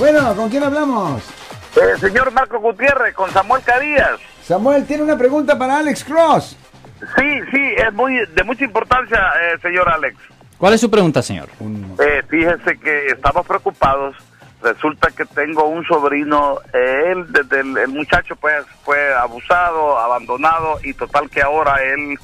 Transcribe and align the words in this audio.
Bueno, 0.00 0.32
¿con 0.36 0.48
quién 0.48 0.62
hablamos? 0.62 1.20
Eh, 1.74 1.98
señor 1.98 2.30
Marco 2.30 2.60
Gutiérrez, 2.60 3.12
con 3.16 3.28
Samuel 3.32 3.64
Cadías. 3.64 4.20
Samuel, 4.44 4.86
tiene 4.86 5.02
una 5.02 5.18
pregunta 5.18 5.58
para 5.58 5.78
Alex 5.78 6.04
Cross. 6.04 6.56
Sí, 7.16 7.40
sí, 7.50 7.60
es 7.76 7.92
muy 7.94 8.14
de 8.32 8.44
mucha 8.44 8.64
importancia, 8.64 9.18
eh, 9.18 9.58
señor 9.60 9.88
Alex. 9.88 10.16
¿Cuál 10.56 10.74
es 10.74 10.80
su 10.80 10.88
pregunta, 10.88 11.20
señor? 11.20 11.48
Eh, 11.98 12.22
fíjese 12.28 12.78
que 12.78 13.06
estamos 13.08 13.44
preocupados. 13.44 14.14
Resulta 14.62 15.08
que 15.10 15.24
tengo 15.24 15.64
un 15.66 15.84
sobrino, 15.84 16.60
eh, 16.72 17.10
él 17.10 17.24
desde 17.32 17.60
el, 17.62 17.76
el 17.78 17.88
muchacho 17.88 18.36
pues 18.36 18.64
fue 18.84 19.12
abusado, 19.16 19.98
abandonado 19.98 20.78
y 20.84 20.94
total 20.94 21.28
que 21.28 21.42
ahora 21.42 21.74
él 21.82 22.16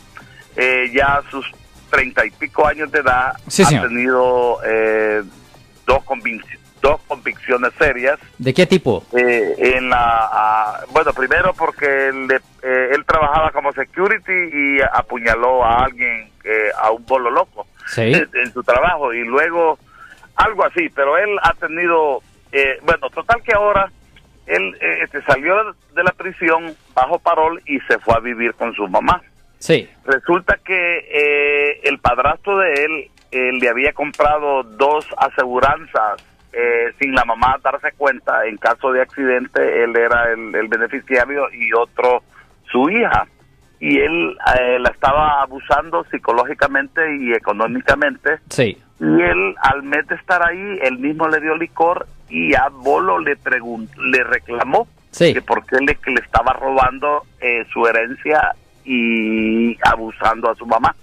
eh, 0.54 0.92
ya 0.94 1.16
a 1.16 1.22
sus 1.28 1.44
treinta 1.90 2.24
y 2.24 2.30
pico 2.30 2.64
años 2.68 2.92
de 2.92 3.00
edad 3.00 3.34
Sí, 3.48 3.62
ha 3.62 3.66
señor. 3.66 3.88
tenido 3.88 4.58
eh, 4.64 5.24
dos, 5.86 5.98
convic- 6.04 6.58
dos 6.84 7.00
convicciones 7.08 7.72
serias. 7.78 8.18
¿De 8.38 8.52
qué 8.52 8.66
tipo? 8.66 9.02
Eh, 9.16 9.54
en 9.58 9.88
la 9.88 10.80
bueno 10.90 11.12
primero 11.14 11.54
porque 11.54 12.08
él, 12.08 12.26
le- 12.28 12.36
eh, 12.62 12.90
él 12.94 13.04
trabajaba 13.06 13.50
como 13.52 13.72
security 13.72 14.32
y 14.52 14.80
apuñaló 14.92 15.64
a 15.64 15.84
alguien 15.84 16.28
eh, 16.44 16.68
a 16.78 16.90
un 16.90 17.04
bolo 17.06 17.30
loco 17.30 17.66
Sí. 17.86 18.02
en, 18.14 18.28
en 18.34 18.52
su 18.52 18.62
trabajo 18.62 19.12
y 19.14 19.24
luego 19.24 19.78
algo 20.36 20.64
así 20.66 20.88
pero 20.94 21.16
él 21.16 21.30
ha 21.42 21.54
tenido 21.54 22.20
eh, 22.52 22.78
bueno 22.82 23.08
total 23.10 23.42
que 23.42 23.52
ahora 23.54 23.90
él 24.46 24.76
este, 25.02 25.22
salió 25.22 25.54
de 25.94 26.02
la 26.04 26.12
prisión 26.12 26.76
bajo 26.94 27.18
parol 27.18 27.62
y 27.66 27.80
se 27.88 27.98
fue 27.98 28.14
a 28.14 28.20
vivir 28.20 28.52
con 28.54 28.74
su 28.74 28.86
mamá 28.88 29.22
Sí. 29.58 29.88
resulta 30.04 30.58
que 30.62 30.98
eh, 31.10 31.80
el 31.84 31.98
padrastro 31.98 32.58
de 32.58 32.72
él 32.84 33.10
le 33.60 33.68
había 33.68 33.92
comprado 33.92 34.62
dos 34.62 35.04
aseguranzas 35.16 36.22
eh, 36.56 36.92
sin 37.00 37.14
la 37.14 37.24
mamá 37.24 37.56
darse 37.62 37.92
cuenta. 37.96 38.46
En 38.46 38.56
caso 38.56 38.92
de 38.92 39.02
accidente, 39.02 39.84
él 39.84 39.96
era 39.96 40.32
el, 40.32 40.54
el 40.54 40.68
beneficiario 40.68 41.46
y 41.52 41.72
otro 41.72 42.22
su 42.70 42.88
hija. 42.90 43.26
Y 43.80 43.98
él 43.98 44.36
eh, 44.60 44.78
la 44.78 44.90
estaba 44.90 45.42
abusando 45.42 46.04
psicológicamente 46.10 47.00
y 47.16 47.32
económicamente. 47.32 48.38
Sí. 48.48 48.78
Y 49.00 49.04
él, 49.22 49.54
al 49.62 49.82
mes 49.82 50.06
de 50.06 50.14
estar 50.14 50.40
ahí, 50.46 50.78
él 50.82 50.98
mismo 50.98 51.28
le 51.28 51.40
dio 51.40 51.56
licor 51.56 52.06
y 52.30 52.54
a 52.54 52.68
Bolo 52.70 53.18
le, 53.18 53.36
le 53.98 54.24
reclamó 54.24 54.86
Sí. 55.10 55.32
que 55.34 55.42
por 55.42 55.64
qué 55.66 55.76
le, 55.86 55.94
que 55.96 56.10
le 56.10 56.20
estaba 56.20 56.52
robando 56.54 57.22
eh, 57.40 57.64
su 57.72 57.86
herencia 57.86 58.52
y 58.84 59.76
abusando 59.88 60.50
a 60.50 60.54
su 60.54 60.66
mamá. 60.66 60.94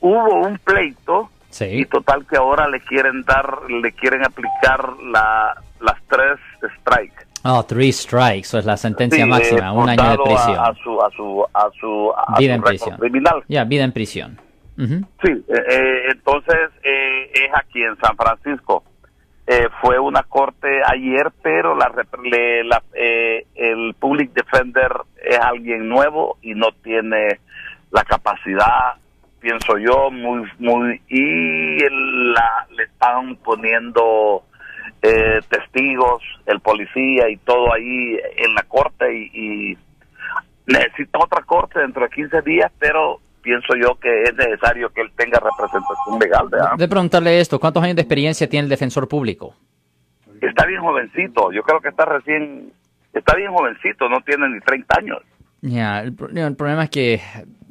Hubo 0.00 0.46
un 0.46 0.58
pleito 0.58 1.30
y 1.60 1.84
total 1.86 2.26
que 2.26 2.36
ahora 2.36 2.68
le 2.68 2.80
quieren 2.80 3.22
dar, 3.22 3.60
le 3.70 3.92
quieren 3.92 4.24
aplicar 4.24 4.94
la, 5.10 5.54
las 5.80 5.96
tres 6.08 6.38
strikes. 6.80 7.24
Oh, 7.44 7.62
three 7.64 7.92
strikes, 7.92 8.58
es 8.58 8.64
la 8.64 8.76
sentencia 8.76 9.24
Sí, 9.24 9.30
máxima, 9.30 9.68
eh, 9.68 9.70
un 9.72 9.88
año 9.88 10.02
de 10.02 10.14
a- 10.14 10.16
prisión. 10.24 10.58
A, 10.58 10.74
su, 10.82 11.00
a 11.02 11.10
su, 11.10 11.46
a 11.54 11.70
su, 11.80 12.12
a 12.16 12.38
Vida 12.38 12.54
su 12.54 12.56
en 12.56 12.62
prisión. 12.62 12.96
criminal. 12.98 13.44
Ya, 13.48 13.64
vida 13.64 13.84
en 13.84 13.92
prisión. 13.92 14.40
Sí, 14.78 14.84
eh, 15.30 15.44
eh, 15.48 16.02
entonces 16.10 16.70
eh, 16.82 17.30
es 17.32 17.50
aquí 17.54 17.82
en 17.82 17.96
San 17.98 18.14
Francisco. 18.16 18.84
Eh, 19.46 19.68
fue 19.80 19.98
una 19.98 20.24
corte 20.24 20.68
ayer, 20.92 21.30
pero 21.40 21.74
la, 21.76 21.90
le- 22.24 22.64
la- 22.64 22.82
eh, 22.92 23.46
el 23.54 23.94
public 23.98 24.32
defender 24.34 24.90
es 25.24 25.38
alguien 25.38 25.88
nuevo 25.88 26.36
y 26.42 26.54
no 26.54 26.72
tiene 26.82 27.38
la 27.92 28.02
capacidad, 28.04 28.96
pienso 29.46 29.78
yo, 29.78 30.10
muy, 30.10 30.42
muy 30.58 31.00
y 31.08 31.84
el- 31.84 32.32
la, 32.32 32.66
le 32.76 32.82
están 32.82 33.36
poniendo 33.36 34.42
eh, 35.02 35.38
testigos, 35.48 36.20
el 36.46 36.58
policía 36.60 37.28
y 37.30 37.36
todo 37.38 37.72
ahí 37.72 38.18
en 38.38 38.54
la 38.54 38.62
corte 38.66 39.04
y, 39.16 39.30
y 39.72 39.78
necesita 40.66 41.20
otra 41.20 41.42
corte 41.44 41.78
dentro 41.78 42.02
de 42.02 42.10
15 42.10 42.42
días, 42.42 42.72
pero 42.80 43.20
pienso 43.40 43.74
yo 43.80 43.94
que 44.00 44.22
es 44.24 44.34
necesario 44.34 44.88
que 44.90 45.02
él 45.02 45.12
tenga 45.16 45.38
representación 45.38 46.18
legal. 46.20 46.48
¿verdad? 46.50 46.70
De 46.76 46.88
preguntarle 46.88 47.38
esto, 47.38 47.60
¿cuántos 47.60 47.84
años 47.84 47.94
de 47.94 48.02
experiencia 48.02 48.48
tiene 48.48 48.64
el 48.64 48.70
defensor 48.70 49.06
público? 49.06 49.54
Está 50.40 50.66
bien 50.66 50.80
jovencito, 50.80 51.52
yo 51.52 51.62
creo 51.62 51.80
que 51.80 51.90
está 51.90 52.04
recién, 52.04 52.72
está 53.12 53.36
bien 53.36 53.52
jovencito, 53.52 54.08
no 54.08 54.20
tiene 54.22 54.48
ni 54.48 54.58
30 54.60 54.98
años. 54.98 55.18
Ya, 55.62 56.00
el 56.00 56.14
problema 56.56 56.84
es 56.84 56.90
que 56.90 57.20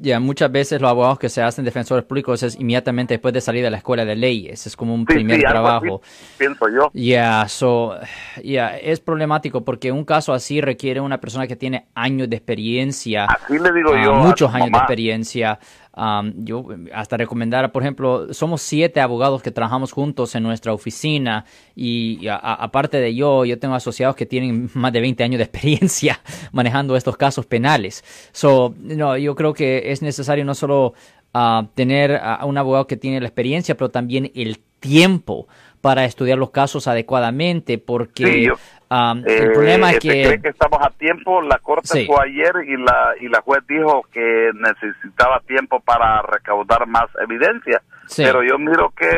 ya 0.05 0.19
muchas 0.19 0.51
veces 0.51 0.79
los 0.81 0.89
abogados 0.89 1.19
que 1.19 1.29
se 1.29 1.41
hacen 1.41 1.66
defensores 1.66 2.05
públicos 2.05 2.41
es 2.43 2.55
inmediatamente 2.59 3.16
después 3.16 3.33
de 3.33 3.41
salir 3.41 3.63
de 3.63 3.71
la 3.71 3.77
escuela 3.77 4.05
de 4.05 4.16
leyes, 4.16 4.66
es 4.67 4.75
como 4.77 4.93
un 4.95 5.05
Sí, 5.07 5.13
primer 5.13 5.41
sí, 5.41 5.45
trabajo. 5.45 6.01
así, 6.03 6.35
pienso 6.38 6.66
yo. 6.69 6.89
Ya, 6.93 7.47
so, 7.49 7.95
ya, 8.44 8.77
es 8.77 8.99
problemático 9.01 9.65
porque 9.65 9.91
un 9.91 10.05
caso 10.05 10.33
así 10.33 10.61
requiere 10.61 11.01
una 11.01 11.19
persona 11.19 11.47
que 11.47 11.55
tiene 11.57 11.88
años 11.95 12.29
de 12.29 12.38
experiencia. 12.38 13.25
Así 13.25 13.59
le 13.59 13.71
digo 13.73 13.91
ah, 13.94 14.03
yo 14.03 14.13
muchos 14.13 14.53
años 14.53 14.71
de 14.71 14.71
mamá. 14.71 14.83
experiencia. 14.83 15.59
Am, 15.97 16.33
yo 16.44 16.67
hasta 16.94 17.16
recomendar, 17.16 17.72
por 17.72 17.81
ejemplo, 17.81 18.33
somos 18.33 18.61
siete 18.61 19.00
abogados 19.00 19.41
que 19.41 19.51
trabajamos 19.51 19.94
juntos 19.94 20.35
en 20.35 20.44
nuestra 20.44 20.73
oficina 20.73 21.45
y, 21.73 22.28
aparte 22.29 22.97
de 22.97 23.16
yo, 23.16 23.45
yo 23.45 23.57
tengo 23.57 23.75
asociados 23.75 24.16
que 24.16 24.25
tienen 24.25 24.69
más 24.73 24.91
de 24.91 25.01
20 25.01 25.23
años 25.23 25.38
de 25.38 25.45
experiencia 25.45 26.19
manejando 26.51 26.97
estos 26.97 27.16
casos 27.16 27.45
penales. 27.45 28.03
So, 28.33 28.75
no, 28.78 29.17
yo 29.17 29.35
creo 29.35 29.53
que 29.53 29.91
es 29.91 30.01
necesario 30.01 30.44
no 30.44 30.53
solo 30.53 30.94
ah, 31.33 31.67
tener 31.75 32.19
a 32.22 32.44
un 32.45 32.57
abogado 32.57 32.88
que 32.88 32.97
tiene 32.97 33.22
la 33.22 33.27
experiencia, 33.27 33.75
pero 33.75 33.89
también 33.89 34.31
el 34.35 34.59
tiempo 34.79 35.47
para 35.85 36.06
estudiar 36.06 36.39
los 36.39 36.50
casos 36.50 36.88
adecuadamente, 36.88 37.77
porque 37.77 38.51
Eh, 38.91 39.23
el 39.25 39.51
problema 39.53 39.91
es 39.91 40.00
que... 40.00 40.09
cree 40.09 40.41
que 40.41 40.50
estamos 40.50 40.79
a 40.81 40.90
tiempo, 40.91 41.41
la 41.41 41.57
corte 41.59 41.88
Sí. 41.88 42.06
fue 42.06 42.18
ayer 42.23 42.53
y 42.68 42.78
la 42.78 43.13
y 43.19 43.28
la 43.28 43.41
juez 43.41 43.66
dijo 43.68 44.03
que 44.12 44.51
necesitaba 44.53 45.40
tiempo 45.41 45.79
para 45.79 46.22
recaudar 46.22 46.85
más 46.88 47.06
evidencia. 47.22 47.81
Sí. 48.07 48.24
Pero 48.24 48.44
yo 48.44 48.57
miro 48.59 48.91
que 48.95 49.09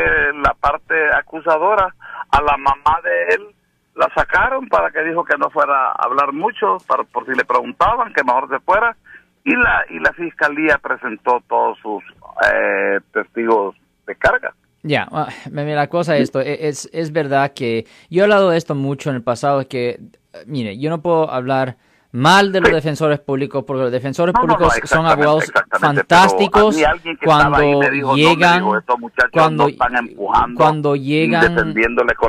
la 0.42 0.54
parte 0.54 0.96
acusadora 1.14 1.94
a 2.32 2.42
la 2.42 2.58
mamá 2.58 3.00
de 3.04 3.36
él 3.36 3.48
la 3.96 4.10
sacaron 4.14 4.68
para 4.70 4.92
que 4.92 5.04
dijo 5.04 5.26
que 5.26 5.38
no 5.38 5.50
fuera 5.50 5.92
a 5.92 6.04
hablar 6.06 6.32
mucho, 6.32 6.78
para, 6.88 7.04
por 7.04 7.26
si 7.26 7.32
le 7.34 7.44
preguntaban 7.44 8.14
que 8.14 8.24
mejor 8.24 8.48
se 8.50 8.60
fuera 8.60 8.96
y 9.44 9.56
la 9.56 9.86
y 9.90 10.00
la 10.00 10.14
fiscalía 10.14 10.78
presentó 10.78 11.42
todos 11.48 11.78
sus 11.80 12.04
eh, 12.54 13.00
testigos 13.12 13.76
de 14.06 14.16
carga. 14.16 14.54
Ya, 14.88 15.08
ah, 15.12 15.28
mira, 15.52 15.76
la 15.76 15.88
cosa 15.88 16.16
es 16.16 16.24
esto, 16.24 16.40
e- 16.40 16.68
es, 16.68 16.90
es 16.94 17.12
verdad 17.12 17.52
que 17.54 17.86
yo 18.10 18.22
he 18.22 18.24
hablado 18.24 18.50
de 18.52 18.58
esto 18.58 18.74
mucho 18.76 19.10
en 19.10 19.18
el 19.18 19.22
pasado, 19.24 19.68
que, 19.68 19.90
eh, 19.90 20.00
mire, 20.46 20.78
yo 20.78 20.90
no 20.90 21.02
puedo 21.02 21.30
hablar 21.32 21.78
mal 22.12 22.52
de 22.52 22.62
los 22.62 22.70
Sí. 22.70 22.76
defensores 22.76 23.20
públicos, 23.20 23.64
porque 23.68 23.84
los 23.84 23.92
defensores 23.92 24.34
No, 24.34 24.42
no, 24.42 24.48
no, 24.54 24.58
públicos 24.60 24.90
son 24.90 25.06
abogados 25.06 25.52
fantásticos 25.80 26.78
cuando 27.24 27.82
dijo, 27.92 28.16
llegan, 28.16 28.64
estos 28.78 28.96
cuando, 29.32 29.68
están 29.68 29.96
empujando 29.98 30.56
cuando 30.58 30.96
llegan 30.96 31.44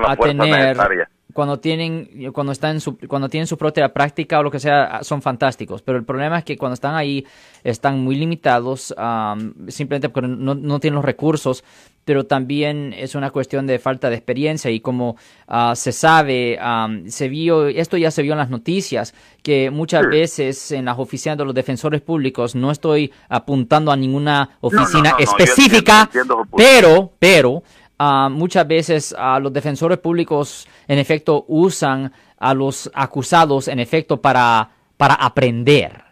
a 0.04 0.16
tener. 0.16 1.08
Cuando 1.38 1.60
tienen, 1.60 2.32
cuando 2.32 2.50
están 2.50 2.72
en 2.72 2.80
su, 2.80 2.98
cuando 2.98 3.28
tienen 3.28 3.46
su 3.46 3.56
propia 3.56 3.92
práctica 3.92 4.40
o 4.40 4.42
lo 4.42 4.50
que 4.50 4.58
sea, 4.58 5.04
son 5.04 5.22
fantásticos. 5.22 5.82
Pero 5.82 5.96
el 5.96 6.04
problema 6.04 6.38
es 6.38 6.44
que 6.44 6.58
cuando 6.58 6.74
están 6.74 6.96
ahí 6.96 7.24
están 7.62 8.00
muy 8.00 8.16
limitados, 8.16 8.92
am, 8.98 9.54
simplemente 9.68 10.08
porque 10.08 10.26
no, 10.26 10.56
no 10.56 10.80
tienen 10.80 10.96
los 10.96 11.04
recursos, 11.04 11.62
pero 12.04 12.26
también 12.26 12.92
es 12.92 13.14
una 13.14 13.30
cuestión 13.30 13.68
de 13.68 13.78
falta 13.78 14.10
de 14.10 14.16
experiencia. 14.16 14.68
Y 14.72 14.80
como 14.80 15.16
ah, 15.46 15.74
se 15.76 15.92
sabe, 15.92 16.58
am, 16.60 17.08
se 17.08 17.28
vio, 17.28 17.68
esto 17.68 17.96
ya 17.96 18.10
se 18.10 18.22
vio 18.22 18.32
en 18.32 18.38
las 18.38 18.50
noticias, 18.50 19.14
que 19.44 19.70
muchas 19.70 20.08
veces 20.08 20.72
en 20.72 20.86
las 20.86 20.98
oficinas 20.98 21.38
de 21.38 21.44
los 21.44 21.54
defensores 21.54 22.00
públicos, 22.00 22.56
no 22.56 22.72
estoy 22.72 23.12
apuntando 23.28 23.92
a 23.92 23.96
ninguna 23.96 24.58
oficina 24.60 25.10
no, 25.10 25.18
no, 25.18 25.18
yo 25.18 25.24
específica, 25.24 26.00
entiendo 26.02 26.48
pero, 26.56 27.12
pero, 27.20 27.62
ah, 27.98 28.28
muchas 28.30 28.66
veces 28.66 29.14
a 29.18 29.38
los 29.40 29.52
defensores 29.52 29.98
públicos, 29.98 30.68
en 30.86 30.98
efecto, 30.98 31.44
usan 31.48 32.12
a 32.38 32.54
los 32.54 32.90
acusados, 32.94 33.68
en 33.68 33.80
efecto, 33.80 34.20
para, 34.20 34.68
para 34.96 35.14
aprender. 35.14 36.04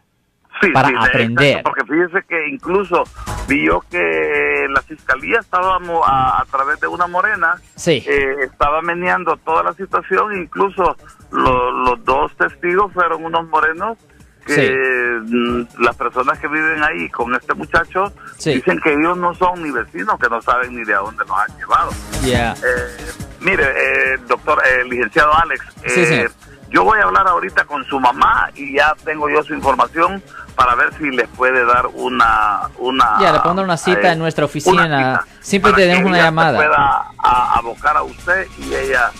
Sí, 0.61 0.71
para 0.73 0.89
sí, 0.89 0.95
aprender. 0.99 1.49
exacto, 1.59 1.71
porque 1.71 1.85
fíjese 1.93 2.27
que 2.27 2.49
incluso 2.49 3.05
vi 3.47 3.67
yo 3.67 3.81
que 3.91 4.67
la 4.71 4.81
fiscalía 4.81 5.41
estábamos 5.41 6.01
a, 6.07 6.41
a 6.41 6.45
través 6.47 6.81
de 6.81 6.87
una 6.87 7.07
morena, 7.07 7.57
Sí. 7.75 8.03
eh, 8.09 8.37
estaba 8.43 8.81
meneando 8.81 9.37
toda 9.37 9.63
la 9.63 9.75
situación, 9.75 10.35
incluso 10.41 10.97
lo- 11.31 11.71
los 11.73 12.03
dos 12.07 12.35
testigos 12.39 12.91
fueron 12.95 13.25
unos 13.27 13.47
morenos 13.49 13.99
que 14.47 14.55
Sí. 14.55 15.33
mm, 15.35 15.83
las 15.83 15.97
personas 15.97 16.39
que 16.39 16.47
viven 16.49 16.83
ahí 16.83 17.09
con 17.11 17.35
este 17.35 17.53
muchacho 17.55 18.13
Sí. 18.39 18.55
dicen 18.55 18.81
que 18.83 18.93
ellos 18.95 19.17
no 19.19 19.35
son 19.35 19.63
ni 19.63 19.71
vecinos, 19.71 20.19
que 20.21 20.29
no 20.29 20.41
saben 20.41 20.75
ni 20.75 20.85
de 20.85 20.95
a 20.95 20.99
dónde 20.99 21.25
nos 21.27 21.39
han 21.39 21.57
llevado. 21.59 21.91
Yeah. 22.25 22.53
Eh, 22.55 22.97
mire, 23.41 23.65
eh, 23.65 24.19
doctor, 24.29 24.63
eh, 24.65 24.85
licenciado 24.85 25.33
Alex, 25.35 25.65
eh, 25.83 26.29
yo 26.71 26.85
voy 26.85 26.99
a 27.01 27.05
hablar 27.05 27.27
ahorita 27.29 27.65
con 27.65 27.85
su 27.85 27.99
mamá 28.01 28.51
y 28.55 28.75
ya 28.77 28.95
tengo 29.05 29.29
yo 29.29 29.43
su 29.43 29.55
información 29.55 30.23
para 30.55 30.75
ver 30.75 30.93
si 30.99 31.11
les 31.11 31.29
puede 31.29 31.65
dar 31.65 31.87
una... 31.95 32.63
una 32.79 33.17
Ya, 33.21 33.33
le 33.33 33.39
dar 33.39 33.65
una 33.65 33.77
cita 33.77 34.09
eh, 34.09 34.13
en 34.13 34.19
nuestra 34.19 34.45
oficina. 34.47 35.23
Siempre 35.41 35.73
para 35.73 35.83
te 35.83 35.89
que 35.89 35.95
demos 35.95 36.09
una 36.11 36.19
llamada. 36.23 36.57
pueda 36.57 37.05
a- 37.23 37.59
abocar 37.59 37.97
a 37.97 38.03
usted 38.03 38.47
y 38.59 38.75
ella... 38.75 39.11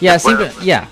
Ya, 0.00 0.18
simple- 0.18 0.52
ya. 0.62 0.88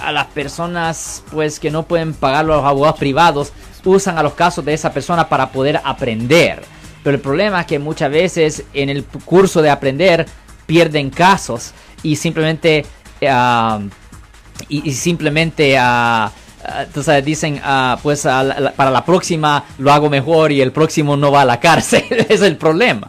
a 0.00 0.12
las 0.12 0.26
personas 0.26 1.22
pues 1.30 1.58
que 1.60 1.70
no 1.70 1.84
pueden 1.84 2.14
pagar 2.14 2.44
los 2.44 2.64
abogados 2.64 2.98
privados, 2.98 3.52
usan 3.84 4.18
a 4.18 4.22
los 4.22 4.34
casos 4.34 4.64
de 4.64 4.74
esa 4.74 4.92
persona 4.92 5.28
para 5.28 5.50
poder 5.50 5.80
aprender. 5.84 6.62
Pero 7.02 7.16
el 7.16 7.22
problema 7.22 7.60
es 7.60 7.66
que 7.66 7.78
muchas 7.78 8.10
veces 8.10 8.64
en 8.74 8.88
el 8.88 9.04
curso 9.04 9.62
de 9.62 9.70
aprender 9.70 10.26
pierden 10.66 11.10
casos 11.10 11.72
y 12.02 12.16
simplemente 12.16 12.84
ah, 13.26 13.80
y, 14.68 14.92
simplemente 14.92 15.78
ah, 15.78 16.30
ah, 16.64 16.84
tú 16.92 17.02
sabes, 17.02 17.24
dicen 17.24 17.60
ah, 17.64 17.98
pues 18.02 18.22
para 18.22 18.90
la 18.90 19.04
próxima 19.04 19.64
lo 19.78 19.92
hago 19.92 20.10
mejor 20.10 20.52
y 20.52 20.60
el 20.60 20.72
próximo 20.72 21.16
no 21.16 21.30
va 21.32 21.42
a 21.42 21.44
la 21.44 21.60
cárcel 21.60 22.04
es 22.28 22.42
el 22.42 22.56
problema 22.56 23.08